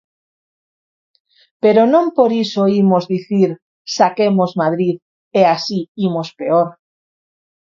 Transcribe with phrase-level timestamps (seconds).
[1.63, 3.49] Pero non por iso imos dicir:
[3.95, 4.93] saquemos Madrid
[5.39, 6.67] e así imos peor.